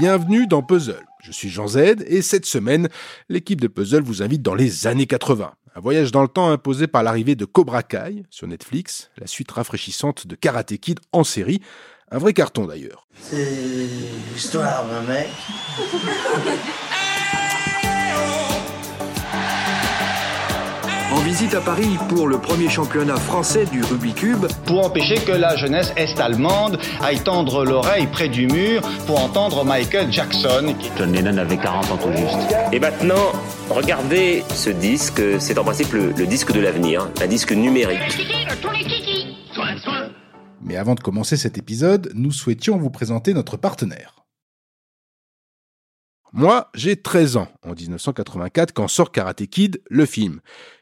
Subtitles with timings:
[0.00, 1.04] bienvenue dans Puzzle.
[1.22, 1.76] Je suis Jean Z
[2.06, 2.88] et cette semaine,
[3.28, 5.52] l'équipe de Puzzle vous invite dans les années 80.
[5.76, 9.50] Un voyage dans le temps imposé par l'arrivée de Cobra Kai sur Netflix, la suite
[9.50, 11.60] rafraîchissante de Karate Kid en série,
[12.10, 13.08] un vrai carton d'ailleurs.
[13.14, 13.46] C'est
[14.32, 15.28] l'histoire d'un mec
[21.30, 24.46] visite à Paris pour le premier championnat français du Rubik's Cube.
[24.66, 30.12] Pour empêcher que la jeunesse est-allemande aille tendre l'oreille près du mur pour entendre Michael
[30.12, 30.74] Jackson.
[30.98, 32.56] John Lennon avait 40 ans tout juste.
[32.72, 33.30] Et maintenant,
[33.68, 38.26] regardez ce disque, c'est en principe le, le disque de l'avenir, un disque numérique.
[40.60, 44.19] Mais avant de commencer cet épisode, nous souhaitions vous présenter notre partenaire.
[46.32, 50.40] Moi, j'ai 13 ans en 1984 quand sort Karate Kid, le film.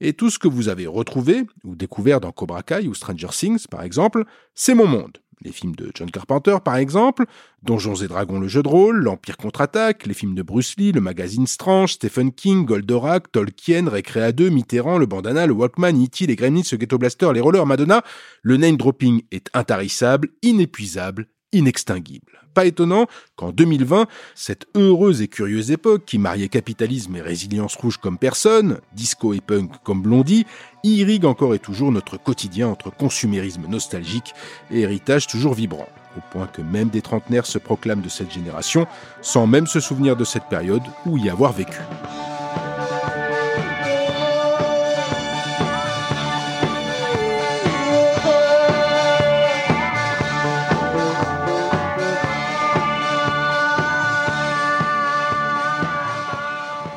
[0.00, 3.66] Et tout ce que vous avez retrouvé ou découvert dans Cobra Kai ou Stranger Things,
[3.66, 4.24] par exemple,
[4.54, 5.18] c'est mon monde.
[5.42, 7.24] Les films de John Carpenter, par exemple,
[7.62, 11.00] Donjons et Dragons, le jeu de rôle, l'Empire contre-attaque, les films de Bruce Lee, le
[11.00, 16.36] magazine Strange, Stephen King, Goldorak, Tolkien, Recrea 2, Mitterrand, le bandana, le Walkman, E.T., les
[16.36, 18.02] Gremlins, le Ghetto Blaster, les Rollers, Madonna.
[18.42, 22.40] Le name dropping est intarissable, inépuisable, inextinguible.
[22.54, 23.06] Pas étonnant
[23.36, 28.80] qu'en 2020, cette heureuse et curieuse époque qui mariait capitalisme et résilience rouge comme personne,
[28.92, 30.46] disco et punk comme blondie,
[30.82, 34.34] irrigue encore et toujours notre quotidien entre consumérisme nostalgique
[34.70, 35.88] et héritage toujours vibrant.
[36.16, 38.86] Au point que même des trentenaires se proclament de cette génération
[39.22, 41.78] sans même se souvenir de cette période ou y avoir vécu.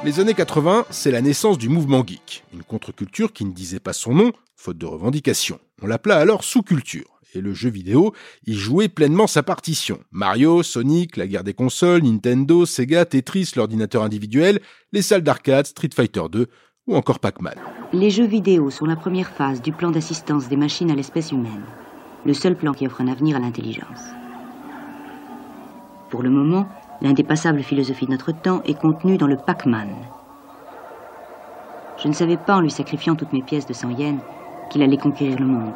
[0.05, 3.93] Les années 80, c'est la naissance du mouvement geek, une contre-culture qui ne disait pas
[3.93, 5.59] son nom, faute de revendication.
[5.81, 8.13] On l'appela alors sous-culture, et le jeu vidéo
[8.45, 10.01] y jouait pleinement sa partition.
[10.11, 14.59] Mario, Sonic, la guerre des consoles, Nintendo, Sega, Tetris, l'ordinateur individuel,
[14.91, 16.47] les salles d'arcade, Street Fighter 2
[16.87, 17.55] ou encore Pac-Man.
[17.93, 21.63] Les jeux vidéo sont la première phase du plan d'assistance des machines à l'espèce humaine,
[22.25, 24.01] le seul plan qui offre un avenir à l'intelligence.
[26.09, 26.67] Pour le moment,
[27.03, 29.89] L'indépassable philosophie de notre temps est contenue dans le Pac-Man.
[32.01, 34.21] Je ne savais pas, en lui sacrifiant toutes mes pièces de 100 yens,
[34.71, 35.75] qu'il allait conquérir le monde.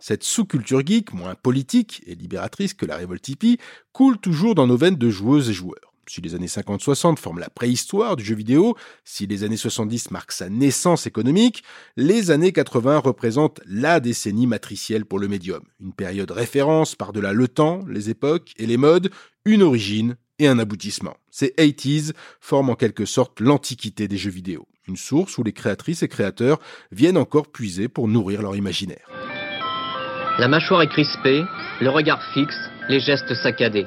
[0.00, 3.58] Cette sous-culture geek, moins politique et libératrice que la révolte hippie,
[3.94, 5.94] coule toujours dans nos veines de joueuses et joueurs.
[6.06, 10.32] Si les années 50-60 forment la préhistoire du jeu vidéo, si les années 70 marquent
[10.32, 11.64] sa naissance économique,
[11.96, 15.62] les années 80 représentent la décennie matricielle pour le médium.
[15.80, 19.10] Une période référence par-delà le temps, les époques et les modes,
[19.46, 21.16] une origine et un aboutissement.
[21.30, 26.02] Ces 80s forment en quelque sorte l'antiquité des jeux vidéo, une source où les créatrices
[26.02, 26.58] et créateurs
[26.92, 29.08] viennent encore puiser pour nourrir leur imaginaire.
[30.38, 31.44] La mâchoire est crispée,
[31.80, 32.58] le regard fixe,
[32.88, 33.86] les gestes saccadés.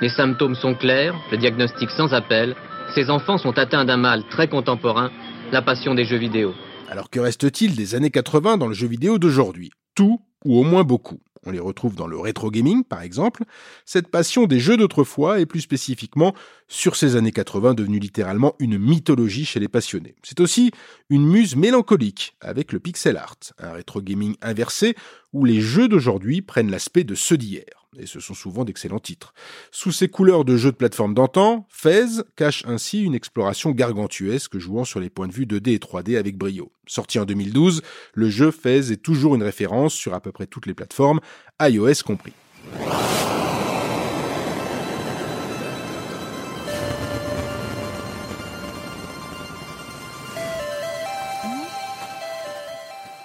[0.00, 2.56] Les symptômes sont clairs, le diagnostic sans appel.
[2.94, 5.10] Ces enfants sont atteints d'un mal très contemporain,
[5.52, 6.52] la passion des jeux vidéo.
[6.88, 9.70] Alors que reste-t-il des années 80 dans le jeu vidéo d'aujourd'hui?
[9.94, 13.44] Tout, ou au moins beaucoup on les retrouve dans le rétro gaming par exemple,
[13.84, 16.34] cette passion des jeux d'autrefois et plus spécifiquement
[16.68, 20.14] sur ces années 80 devenue littéralement une mythologie chez les passionnés.
[20.22, 20.70] C'est aussi
[21.10, 24.94] une muse mélancolique avec le pixel art, un rétro gaming inversé
[25.32, 27.64] où les jeux d'aujourd'hui prennent l'aspect de ceux d'hier.
[27.98, 29.34] Et ce sont souvent d'excellents titres.
[29.70, 34.84] Sous ces couleurs de jeux de plateforme d'antan, Fez cache ainsi une exploration gargantuesque jouant
[34.84, 36.72] sur les points de vue 2D et 3D avec brio.
[36.86, 37.82] Sorti en 2012,
[38.14, 41.20] le jeu Fez est toujours une référence sur à peu près toutes les plateformes,
[41.60, 42.32] iOS compris.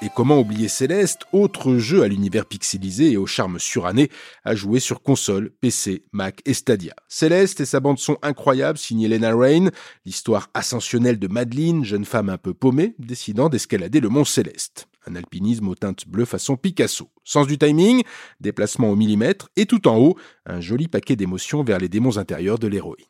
[0.01, 4.09] Et comment oublier Céleste, autre jeu à l'univers pixelisé et au charme suranné,
[4.45, 6.93] à jouer sur console, PC, Mac et Stadia.
[7.09, 9.69] Céleste et sa bande son incroyable signée Lena Rain,
[10.05, 14.87] l'histoire ascensionnelle de Madeline, jeune femme un peu paumée, décidant d'escalader le mont Céleste.
[15.05, 17.09] Un alpinisme aux teintes bleues façon Picasso.
[17.25, 18.03] Sens du timing,
[18.39, 20.15] déplacement au millimètre, et tout en haut,
[20.45, 23.05] un joli paquet d'émotions vers les démons intérieurs de l'héroïne.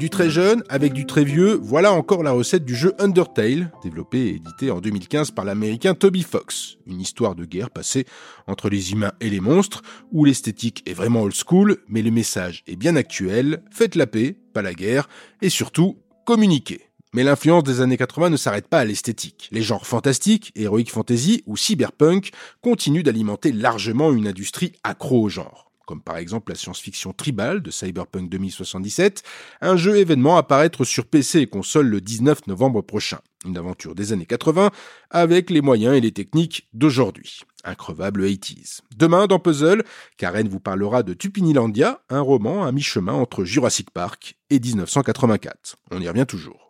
[0.00, 4.18] Du très jeune avec du très vieux, voilà encore la recette du jeu Undertale, développé
[4.18, 6.78] et édité en 2015 par l'américain Toby Fox.
[6.86, 8.06] Une histoire de guerre passée
[8.46, 12.62] entre les humains et les monstres, où l'esthétique est vraiment old school, mais le message
[12.66, 15.06] est bien actuel, faites la paix, pas la guerre,
[15.42, 16.80] et surtout, communiquez.
[17.12, 19.50] Mais l'influence des années 80 ne s'arrête pas à l'esthétique.
[19.52, 22.30] Les genres fantastiques, heroic fantasy ou cyberpunk
[22.62, 25.69] continuent d'alimenter largement une industrie accro au genre.
[25.90, 29.24] Comme par exemple la science-fiction Tribal de Cyberpunk 2077,
[29.60, 33.18] un jeu événement à apparaître sur PC et console le 19 novembre prochain.
[33.44, 34.70] Une aventure des années 80
[35.10, 37.40] avec les moyens et les techniques d'aujourd'hui.
[37.64, 38.82] Increvable 80s.
[38.96, 39.82] Demain, dans Puzzle,
[40.16, 45.74] Karen vous parlera de Tupinilandia, un roman à mi-chemin entre Jurassic Park et 1984.
[45.90, 46.69] On y revient toujours.